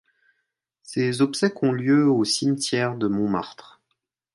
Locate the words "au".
2.09-2.23